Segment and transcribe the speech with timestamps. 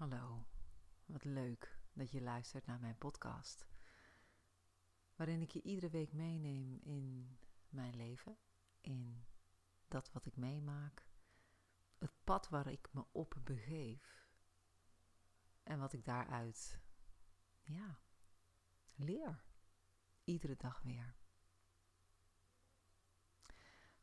[0.00, 0.46] Hallo,
[1.06, 3.66] wat leuk dat je luistert naar mijn podcast,
[5.14, 7.38] waarin ik je iedere week meeneem in
[7.68, 8.38] mijn leven,
[8.80, 9.24] in
[9.88, 11.06] dat wat ik meemaak,
[11.98, 14.28] het pad waar ik me op begeef
[15.62, 16.80] en wat ik daaruit,
[17.62, 18.00] ja,
[18.94, 19.44] leer,
[20.24, 21.16] iedere dag weer.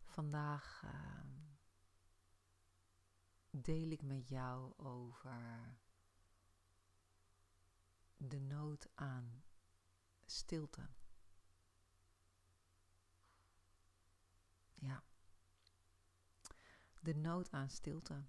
[0.04, 1.38] Vandaag uh,
[3.50, 5.86] deel ik met jou over
[8.18, 9.44] de nood aan
[10.26, 10.90] stilte.
[14.76, 15.04] Ja.
[17.02, 18.26] De nood aan stilte.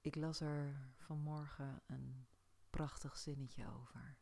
[0.00, 2.26] Ik las er vanmorgen een
[2.70, 4.18] prachtig zinnetje over.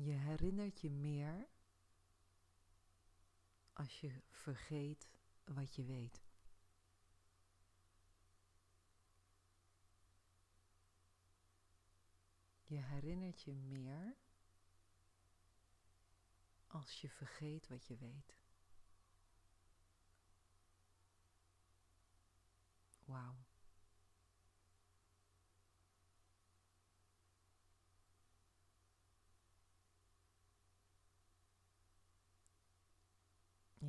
[0.00, 1.48] Je herinnert je meer
[3.72, 5.08] als je vergeet
[5.44, 6.22] wat je weet.
[12.62, 14.16] Je herinnert je meer
[16.66, 18.36] als je vergeet wat je weet.
[23.04, 23.47] Wauw.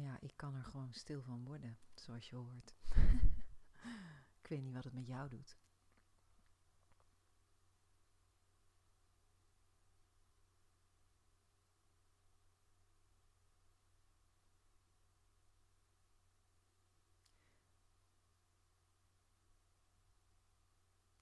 [0.02, 2.74] Ja, ik kan er gewoon stil van worden, zoals je hoort.
[4.42, 5.58] ik weet niet wat het met jou doet.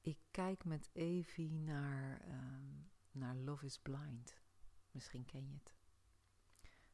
[0.02, 4.38] Ik kijk met Evie naar, um, naar Love is Blind.
[4.92, 5.77] Misschien ken je het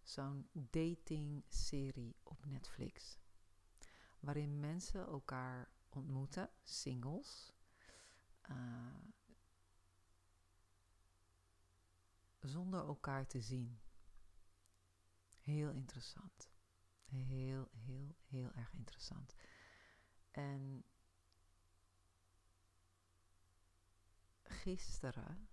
[0.03, 3.19] zo'n dating-serie op Netflix.
[4.19, 7.53] Waarin mensen elkaar ontmoeten, singles.
[8.49, 8.97] Uh,
[12.39, 13.79] zonder elkaar te zien.
[15.37, 16.51] Heel interessant.
[17.03, 19.35] Heel, heel, heel erg interessant.
[20.31, 20.83] En
[24.43, 25.49] gisteren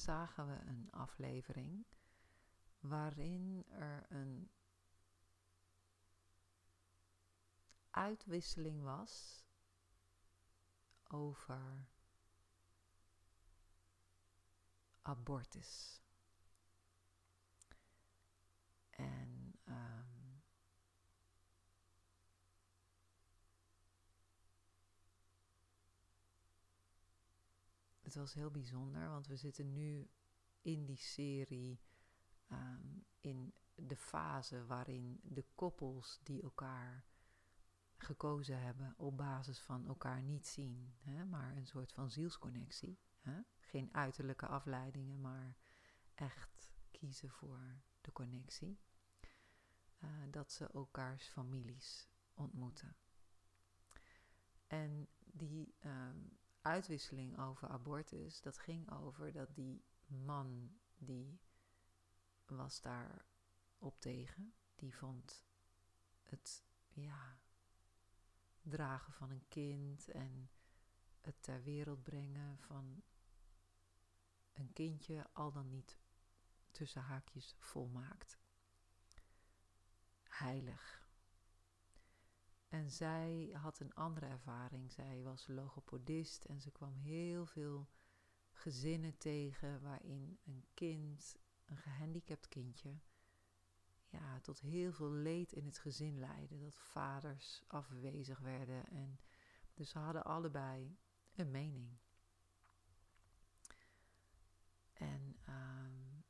[0.00, 1.86] zagen we een aflevering
[2.80, 4.50] waarin er een
[7.90, 9.44] uitwisseling was
[11.08, 11.88] over
[15.02, 16.00] abortus.
[28.10, 30.10] Het was heel bijzonder, want we zitten nu
[30.60, 31.80] in die serie
[32.48, 37.04] um, in de fase waarin de koppels die elkaar
[37.96, 42.98] gekozen hebben op basis van elkaar niet zien, hè, maar een soort van zielsconnectie.
[43.20, 43.40] Hè?
[43.58, 45.56] Geen uiterlijke afleidingen, maar
[46.14, 48.80] echt kiezen voor de connectie.
[49.98, 52.96] Uh, dat ze elkaars families ontmoeten.
[54.66, 61.40] En die um, uitwisseling over abortus, dat ging over dat die man die
[62.46, 63.24] was daar
[63.78, 64.54] op tegen.
[64.74, 65.44] Die vond
[66.22, 67.38] het, ja,
[68.62, 70.50] dragen van een kind en
[71.20, 73.02] het ter wereld brengen van
[74.52, 75.98] een kindje al dan niet
[76.70, 78.38] tussen haakjes volmaakt.
[80.22, 80.99] Heilig.
[82.70, 84.92] En zij had een andere ervaring.
[84.92, 87.88] Zij was logopedist en ze kwam heel veel
[88.52, 92.98] gezinnen tegen waarin een kind, een gehandicapt kindje,
[94.08, 96.58] ja, tot heel veel leed in het gezin leidde.
[96.58, 99.20] Dat vaders afwezig werden en
[99.74, 100.96] dus ze hadden allebei
[101.34, 101.98] een mening.
[104.92, 106.24] En um,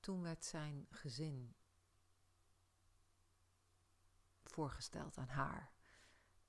[0.00, 1.54] toen werd zijn gezin
[4.50, 5.72] voorgesteld aan haar.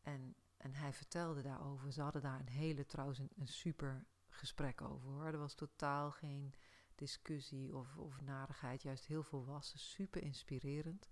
[0.01, 1.91] En, en hij vertelde daarover.
[1.91, 5.25] Ze hadden daar een hele, trouwens, een, super gesprek over hoor.
[5.25, 6.55] Er was totaal geen
[6.95, 11.07] discussie of, of narigheid, juist heel volwassen, super inspirerend.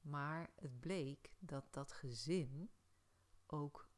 [0.00, 2.70] Maar het bleek dat dat gezin
[3.46, 3.88] ook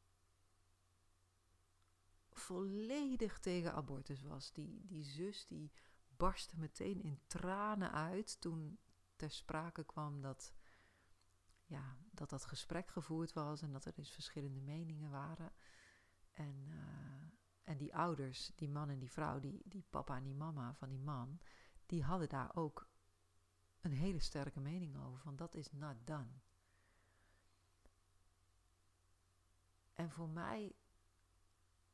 [2.29, 4.51] volledig tegen abortus was.
[4.51, 5.71] Die, die zus die
[6.17, 8.79] barstte meteen in tranen uit toen
[9.15, 10.53] ter sprake kwam dat
[11.73, 15.51] ja, dat dat gesprek gevoerd was en dat er dus verschillende meningen waren.
[16.31, 16.83] En, uh,
[17.63, 20.89] en die ouders, die man en die vrouw, die, die papa en die mama van
[20.89, 21.39] die man,
[21.85, 22.89] die hadden daar ook
[23.81, 25.19] een hele sterke mening over.
[25.19, 26.41] Van dat is not done.
[29.93, 30.75] En voor mij,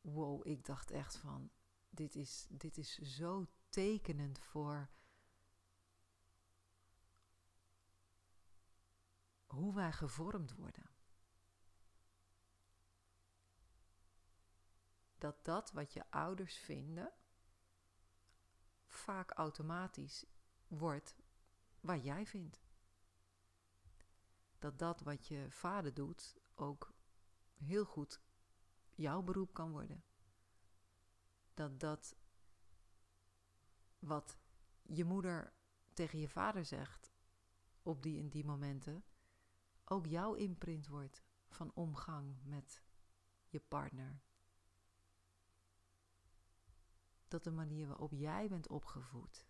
[0.02, 1.50] wow, ik dacht echt van,
[1.90, 4.90] dit is, dit is zo tekenend voor
[9.50, 10.90] hoe wij gevormd worden.
[15.18, 17.14] Dat dat wat je ouders vinden,
[18.86, 20.26] vaak automatisch
[20.68, 21.16] wordt
[21.80, 22.62] wat jij vindt.
[24.60, 26.94] Dat dat wat je vader doet ook
[27.54, 28.22] heel goed
[28.96, 30.04] jouw beroep kan worden.
[31.54, 32.16] Dat dat
[34.00, 34.38] wat
[34.82, 35.54] je moeder
[35.94, 37.12] tegen je vader zegt
[37.84, 39.04] op die in die momenten
[39.92, 42.84] ook jouw imprint wordt van omgang met
[43.48, 44.22] je partner.
[47.28, 49.48] Dat de manier waarop jij bent opgevoed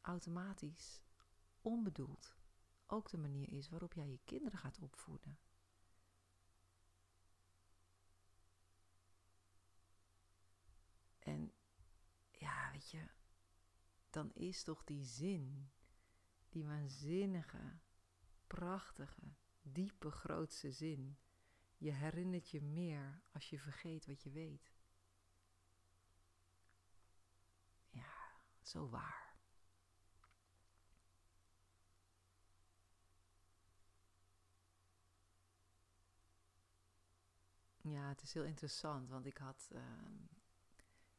[0.00, 1.02] automatisch,
[1.60, 2.36] onbedoeld,
[2.86, 5.38] ook de manier is waarop jij je kinderen gaat opvoeden.
[11.18, 11.52] En
[12.30, 13.08] ja, weet je,
[14.10, 15.70] dan is toch die zin,
[16.48, 17.78] die waanzinnige,
[18.56, 21.18] prachtige, diepe, grootste zin.
[21.76, 24.72] Je herinnert je meer als je vergeet wat je weet.
[27.90, 28.14] Ja,
[28.62, 29.34] zo waar.
[37.80, 39.68] Ja, het is heel interessant, want ik had.
[39.72, 39.82] Uh,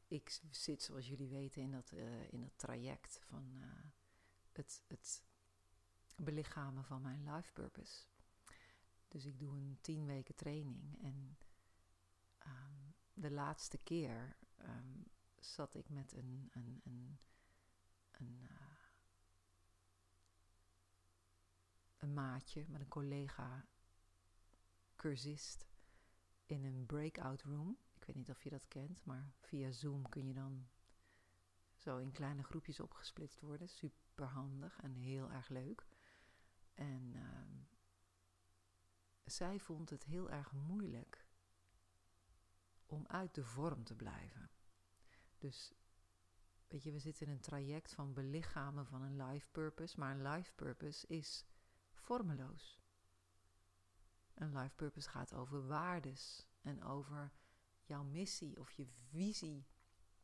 [0.07, 3.65] ik zit, zoals jullie weten, in dat, uh, in dat traject van uh,
[4.51, 5.26] het, het
[6.17, 8.05] belichamen van mijn life purpose.
[9.07, 11.01] Dus ik doe een tien weken training.
[11.01, 11.37] En
[12.45, 15.05] um, de laatste keer um,
[15.35, 17.19] zat ik met een, een, een,
[18.11, 18.77] een, uh,
[21.97, 23.65] een maatje, met een collega
[24.95, 25.65] cursist
[26.45, 27.77] in een breakout room.
[27.93, 30.67] Ik weet niet of je dat kent, maar via Zoom kun je dan
[31.75, 33.69] zo in kleine groepjes opgesplitst worden.
[33.69, 35.87] Super handig en heel erg leuk.
[36.77, 37.21] En uh,
[39.23, 41.27] zij vond het heel erg moeilijk
[42.85, 44.49] om uit de vorm te blijven.
[45.37, 45.73] Dus
[46.67, 50.27] weet je, we zitten in een traject van belichamen van een life purpose, maar een
[50.27, 51.45] life purpose is
[51.91, 52.79] vormeloos.
[54.33, 57.31] Een life purpose gaat over waardes en over
[57.81, 59.67] jouw missie of je visie,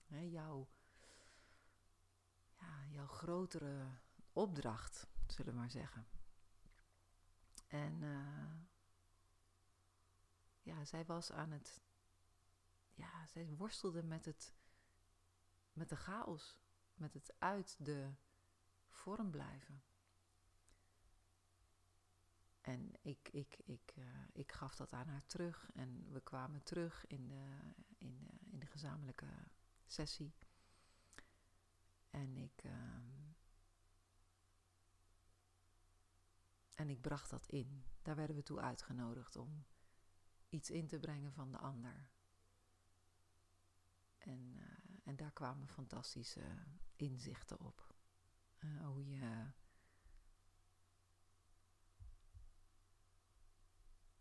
[0.06, 0.70] hè, jouw,
[2.60, 3.88] ja, jouw grotere
[4.32, 6.08] opdracht, zullen we maar zeggen.
[7.74, 8.54] En uh,
[10.62, 11.82] ja, zij was aan het,
[12.94, 14.54] ja, zij worstelde met het,
[15.74, 16.60] met de chaos,
[16.94, 18.14] met het uit de
[18.90, 19.84] vorm blijven.
[22.62, 27.08] En ik, ik, ik, uh, ik gaf dat aan haar terug en we kwamen terug
[27.08, 29.28] in de, in de, in de gezamenlijke
[29.86, 30.34] sessie.
[32.10, 32.74] En ik, uh,
[36.84, 37.86] en ik bracht dat in.
[38.02, 39.66] Daar werden we toe uitgenodigd om
[40.50, 42.12] iets in te brengen van de ander.
[44.18, 44.64] En, uh,
[45.04, 47.96] en daar kwamen fantastische inzichten op.
[48.60, 49.52] Uh, hoe je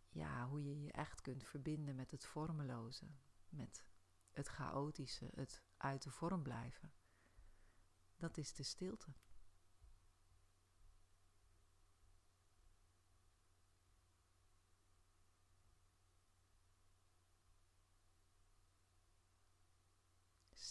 [0.09, 3.07] ja, hoe je je echt kunt verbinden met het vormeloze,
[3.49, 3.85] met
[4.31, 6.93] het chaotische, het uit de vorm blijven.
[8.17, 9.13] Dat is de stilte.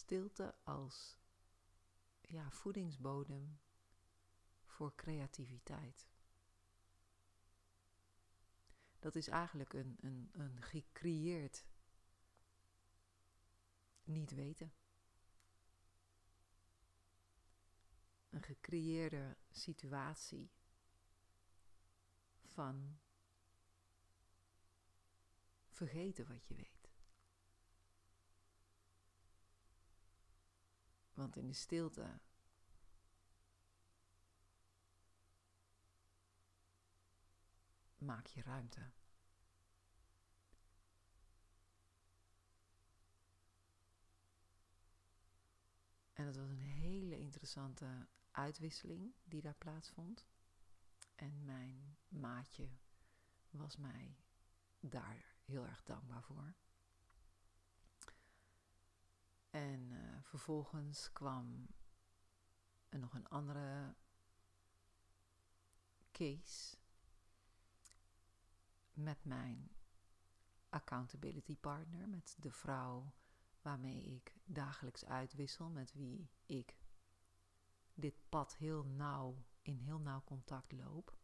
[0.02, 1.18] Stilte als
[2.20, 3.60] ja, voedingsbodem
[4.64, 6.08] voor creativiteit.
[8.98, 11.64] Dat is eigenlijk een, een, een gecreëerd
[14.04, 14.72] niet weten.
[18.30, 20.50] Een gecreëerde situatie
[22.44, 23.00] van
[25.68, 26.71] vergeten wat je weet.
[31.14, 32.20] Want in de stilte
[37.98, 38.90] maak je ruimte.
[46.12, 50.26] En het was een hele interessante uitwisseling die daar plaatsvond.
[51.14, 52.68] En mijn maatje
[53.50, 54.16] was mij
[54.80, 56.54] daar heel erg dankbaar voor.
[59.52, 61.66] En uh, vervolgens kwam
[62.88, 63.94] er nog een andere
[66.12, 66.76] case
[68.92, 69.70] met mijn
[70.68, 73.12] accountability partner, met de vrouw
[73.62, 76.76] waarmee ik dagelijks uitwissel, met wie ik
[77.94, 81.16] dit pad heel nauw, in heel nauw contact loop.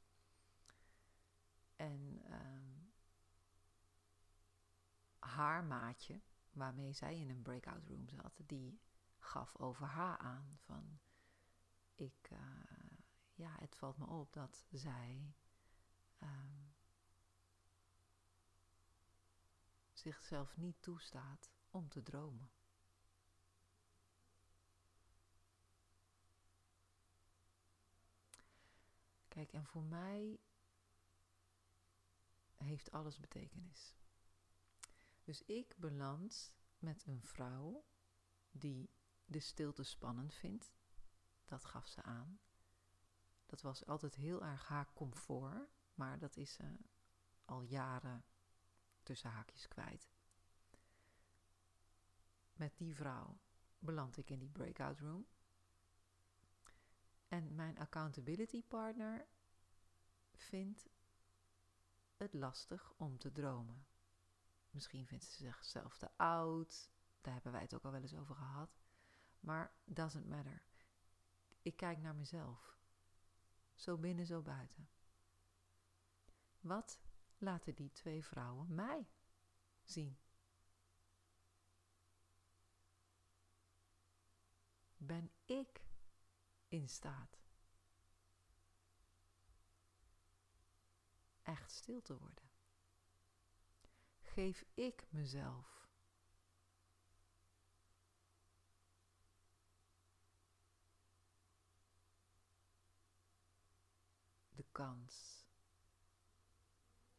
[1.77, 2.37] En uh,
[5.19, 6.21] haar maatje,
[6.59, 8.81] waarmee zij in een breakout room zat, die
[9.19, 10.99] gaf over haar aan van
[11.95, 12.39] ik, uh,
[13.35, 15.35] ja, het valt me op dat zij
[16.23, 16.75] um,
[19.93, 22.51] zichzelf niet toestaat om te dromen.
[29.29, 30.41] Kijk, en voor mij
[32.57, 33.97] heeft alles betekenis.
[35.29, 37.85] Dus ik beland met een vrouw
[38.51, 38.91] die
[39.25, 40.73] de stilte spannend vindt.
[41.45, 42.41] Dat gaf ze aan.
[43.47, 46.77] Dat was altijd heel erg haar comfort, maar dat is ze
[47.45, 48.25] al jaren
[49.03, 50.11] tussen haakjes kwijt.
[52.53, 53.39] Met die vrouw
[53.79, 55.27] beland ik in die breakout room.
[57.27, 59.29] En mijn accountability partner
[60.35, 60.89] vindt
[62.17, 63.87] het lastig om te dromen.
[64.79, 66.91] Misschien vindt ze zichzelf te oud.
[67.21, 68.81] Daar hebben wij het ook al wel eens over gehad.
[69.41, 70.63] Maar doesn't matter.
[71.63, 72.77] Ik kijk naar mezelf.
[73.75, 74.89] Zo binnen, zo buiten.
[76.61, 77.01] Wat
[77.39, 79.09] laten die twee vrouwen mij
[79.85, 80.19] zien?
[84.97, 85.83] Ben ik
[86.69, 87.39] in staat
[91.43, 92.48] echt stil te worden?
[94.39, 95.89] Geef ik mezelf
[104.51, 105.47] de kans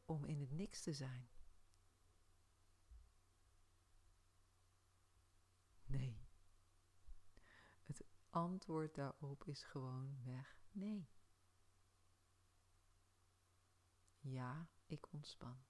[0.05, 1.29] om in het niks te zijn?
[5.85, 6.27] Nee.
[7.83, 11.09] Het antwoord daarop is gewoon weg nee.
[14.19, 15.68] Ja, ik ontspan.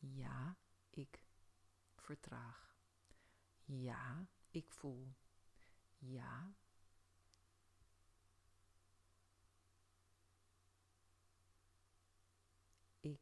[0.00, 0.56] Ja,
[0.90, 1.22] ik
[1.96, 2.76] vertraag.
[3.64, 5.14] Ja, ik voel.
[5.98, 6.54] Ja.
[13.00, 13.20] Ik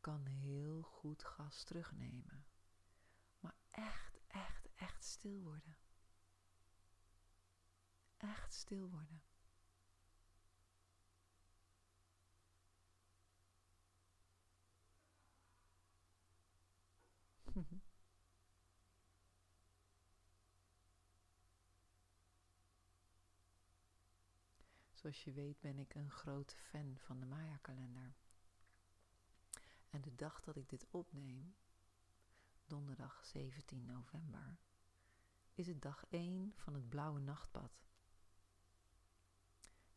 [0.00, 2.46] kan heel goed gas terugnemen.
[3.38, 5.76] Maar echt, echt, echt stil worden.
[8.16, 9.22] Echt stil worden.
[24.92, 28.16] Zoals je weet ben ik een grote fan van de Maya-kalender.
[29.90, 31.56] En de dag dat ik dit opneem,
[32.66, 34.58] donderdag 17 november,
[35.52, 37.86] is het dag 1 van het blauwe nachtpad.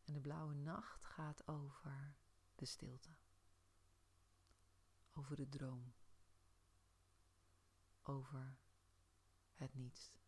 [0.04, 2.14] En de blauwe nacht gaat over
[2.54, 3.16] de stilte,
[5.12, 5.92] over de droom
[8.08, 8.58] over
[9.52, 10.18] het niets.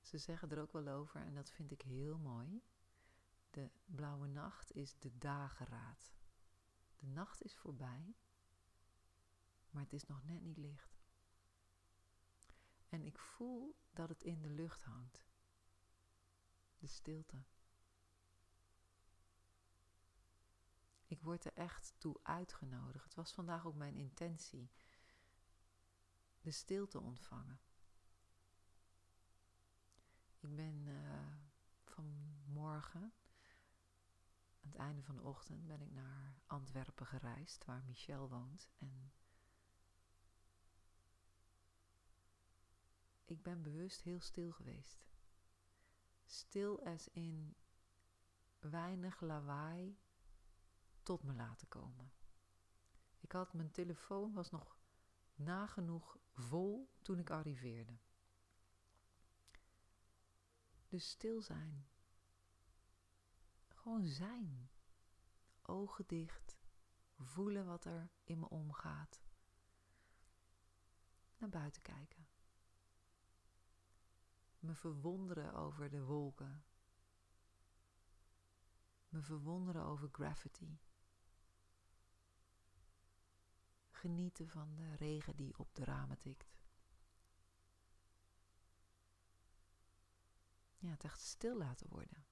[0.00, 2.62] Ze zeggen er ook wel over, en dat vind ik heel mooi.
[3.50, 6.12] De blauwe nacht is de dageraad.
[6.98, 8.14] De nacht is voorbij,
[9.70, 11.02] maar het is nog net niet licht.
[12.88, 15.24] En ik voel dat het in de lucht hangt.
[16.78, 17.44] De stilte.
[21.06, 23.04] Ik word er echt toe uitgenodigd.
[23.04, 24.70] Het was vandaag ook mijn intentie
[26.44, 27.60] de stilte ontvangen.
[30.40, 31.36] Ik ben uh,
[31.84, 33.12] vanmorgen,
[34.60, 38.68] aan het einde van de ochtend, ben ik naar Antwerpen gereisd, waar Michel woont.
[38.78, 39.12] En
[43.24, 45.04] ik ben bewust heel stil geweest.
[46.24, 47.56] Stil als in
[48.58, 49.98] weinig lawaai
[51.02, 52.12] tot me laten komen.
[53.20, 54.82] Ik had mijn telefoon was nog
[55.34, 57.98] nagenoeg vol toen ik arriveerde.
[60.88, 61.86] Dus stil zijn.
[63.68, 64.70] Gewoon zijn.
[65.62, 66.58] Ogen dicht.
[67.16, 69.22] Voelen wat er in me omgaat.
[71.36, 72.28] Naar buiten kijken.
[74.58, 76.64] Me verwonderen over de wolken.
[79.08, 80.78] Me verwonderen over gravity.
[84.04, 86.56] Genieten van de regen die op de ramen tikt.
[90.76, 92.26] Ja, het echt stil laten worden.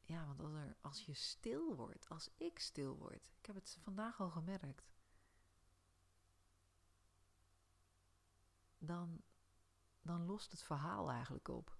[0.00, 3.78] Ja, want als, er, als je stil wordt, als ik stil word, ik heb het
[3.82, 4.92] vandaag al gemerkt,
[8.78, 9.22] dan,
[10.00, 11.77] dan lost het verhaal eigenlijk op.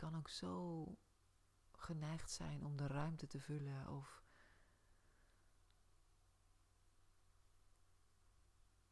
[0.00, 0.84] kan ook zo
[1.72, 4.24] geneigd zijn om de ruimte te vullen of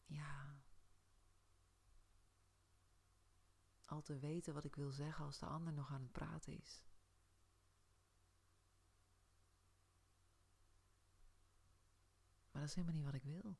[0.06, 0.62] ja,
[3.84, 6.84] al te weten wat ik wil zeggen als de ander nog aan het praten is.
[12.50, 13.56] Maar dat is helemaal niet wat ik wil.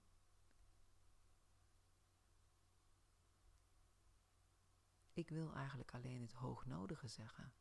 [5.19, 7.53] Ik wil eigenlijk alleen het hoognodige zeggen.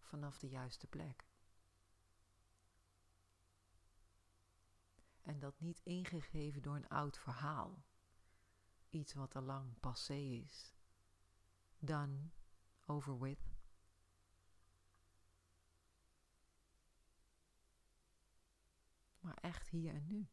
[0.00, 1.28] Vanaf de juiste plek.
[5.22, 7.84] En dat niet ingegeven door een oud verhaal.
[8.88, 10.74] Iets wat al lang passé is.
[11.78, 12.30] Done,
[12.86, 13.58] over with.
[19.20, 20.28] Maar echt hier en nu.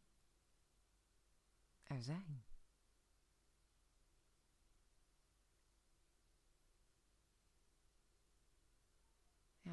[1.83, 2.46] Er zijn.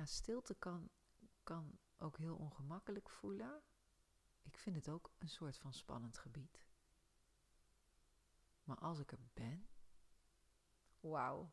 [0.07, 0.91] Stilte kan,
[1.43, 3.63] kan ook heel ongemakkelijk voelen.
[4.43, 6.67] Ik vind het ook een soort van spannend gebied.
[8.65, 9.69] Maar als ik er ben,
[11.01, 11.53] wauw.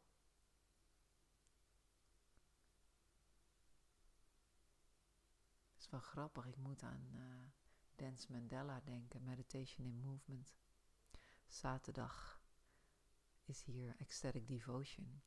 [5.72, 7.52] Het is wel grappig, ik moet aan uh,
[7.96, 10.54] Dance Mandela denken, Meditation in Movement.
[11.48, 12.42] Zaterdag
[13.44, 15.22] is hier Ecstatic Devotion.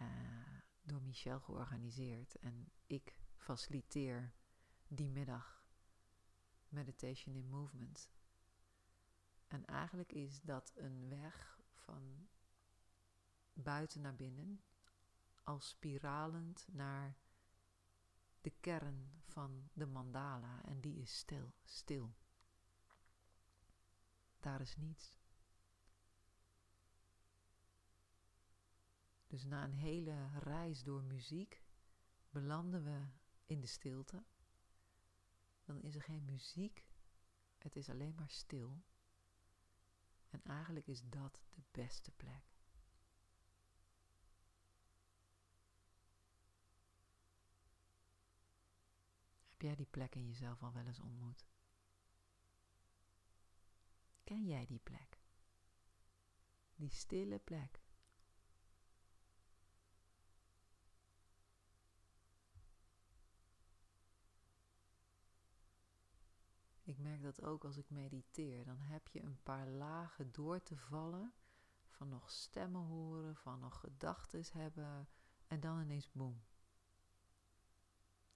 [0.00, 2.38] Uh, door Michel georganiseerd.
[2.38, 4.32] En ik faciliteer
[4.88, 5.64] die middag
[6.68, 8.10] Meditation in Movement.
[9.46, 12.28] En eigenlijk is dat een weg van
[13.52, 14.62] buiten naar binnen,
[15.42, 17.16] als spiralend naar
[18.40, 20.64] de kern van de mandala.
[20.64, 22.14] En die is stil, stil.
[24.40, 25.15] Daar is niets.
[29.26, 31.62] Dus na een hele reis door muziek
[32.30, 33.06] belanden we
[33.46, 34.24] in de stilte.
[35.64, 36.86] Dan is er geen muziek,
[37.58, 38.82] het is alleen maar stil.
[40.28, 42.54] En eigenlijk is dat de beste plek.
[49.48, 51.46] Heb jij die plek in jezelf al wel eens ontmoet?
[54.24, 55.20] Ken jij die plek?
[56.74, 57.85] Die stille plek.
[66.86, 68.64] Ik merk dat ook als ik mediteer.
[68.64, 71.32] Dan heb je een paar lagen door te vallen.
[71.88, 75.08] Van nog stemmen horen, van nog gedachten hebben.
[75.46, 76.42] En dan ineens boem.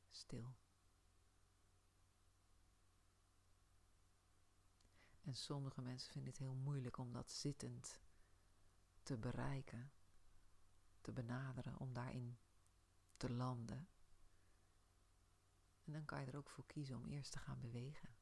[0.09, 0.57] Stil.
[5.23, 8.01] En sommige mensen vinden het heel moeilijk om dat zittend
[9.03, 9.93] te bereiken,
[11.01, 12.39] te benaderen, om daarin
[13.17, 13.89] te landen.
[15.85, 18.19] En dan kan je er ook voor kiezen om eerst te gaan bewegen.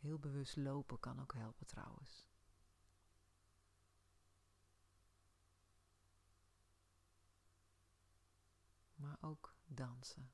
[0.00, 2.28] Heel bewust lopen kan ook helpen trouwens.
[8.94, 10.32] Maar ook dansen.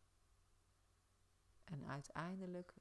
[1.65, 2.75] En uiteindelijk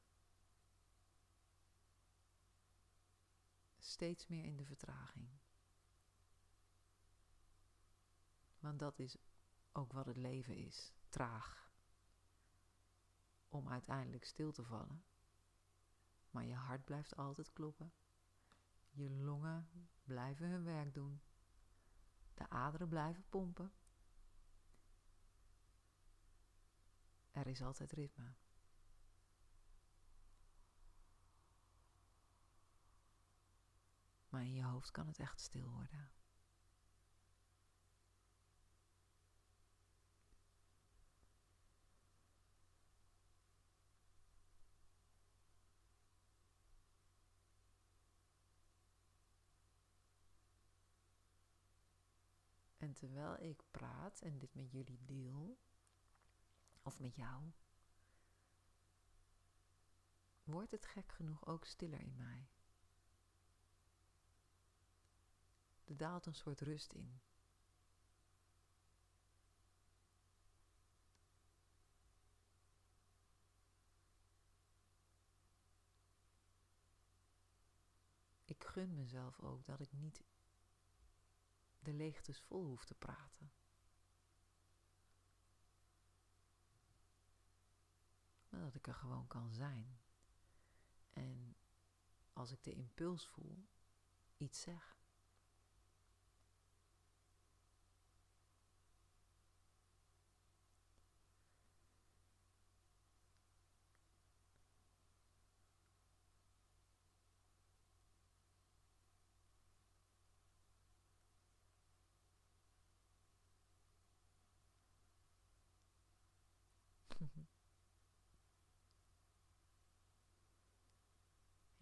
[3.77, 5.29] steeds meer in de vertraging.
[8.59, 9.17] Want dat is
[9.71, 11.69] ook wat het leven is: traag.
[13.49, 15.03] Om uiteindelijk stil te vallen
[16.35, 17.93] maar je hart blijft altijd kloppen.
[18.89, 19.69] Je longen
[20.03, 21.21] blijven hun werk doen.
[22.33, 23.73] De aderen blijven pompen.
[27.31, 28.33] Er is altijd ritme.
[34.29, 36.11] Maar in je hoofd kan het echt stil worden.
[52.95, 55.58] Terwijl ik praat en dit met jullie deel,
[56.81, 57.51] of met jou,
[60.43, 62.47] wordt het gek genoeg ook stiller in mij.
[65.84, 67.19] Er daalt een soort rust in.
[78.45, 80.23] Ik gun mezelf ook dat ik niet
[81.85, 83.51] de leegtes vol hoef te praten.
[88.49, 89.99] Maar dat ik er gewoon kan zijn.
[91.13, 91.55] En
[92.33, 93.67] als ik de impuls voel,
[94.37, 94.94] iets zeg.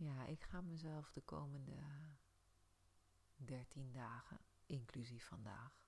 [0.03, 1.83] Ja, ik ga mezelf de komende
[3.35, 5.87] 13 dagen, inclusief vandaag,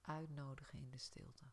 [0.00, 1.44] uitnodigen in de stilte.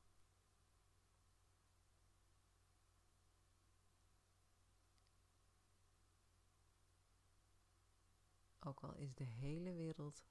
[8.59, 10.25] Ook al is de hele wereld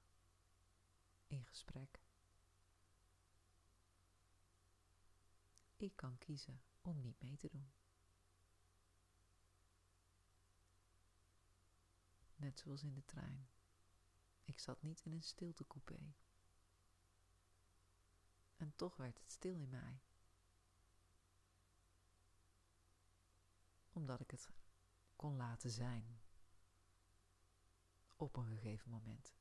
[1.27, 2.01] in gesprek.
[5.77, 7.71] Ik kan kiezen om niet mee te doen.
[12.35, 13.49] Net zoals in de trein.
[14.43, 16.13] Ik zat niet in een stiltecoupé.
[18.55, 20.01] En toch werd het stil in mij.
[23.89, 24.49] Omdat ik het
[25.15, 26.19] kon laten zijn.
[28.15, 29.33] Op een gegeven moment.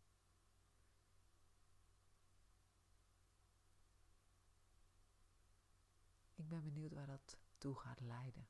[6.46, 8.48] Ik ben benieuwd waar dat toe gaat leiden.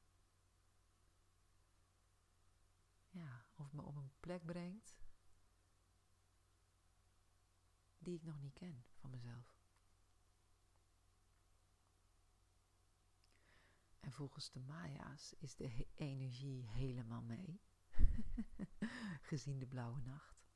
[3.11, 4.97] Ja, of me op een plek brengt
[7.99, 9.61] die ik nog niet ken van mezelf.
[14.01, 17.61] En volgens de Maya's is de energie helemaal mee,
[19.31, 20.47] gezien de blauwe nacht.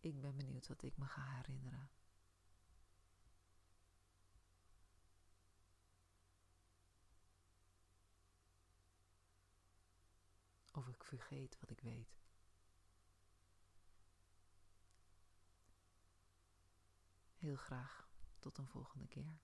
[0.00, 1.90] Ik ben benieuwd wat ik me ga herinneren.
[10.76, 12.18] Of ik vergeet wat ik weet.
[17.36, 18.08] Heel graag
[18.38, 19.40] tot een volgende keer.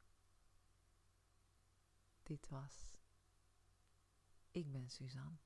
[2.23, 3.01] Dit was
[4.51, 5.39] Ik ben Suzanne.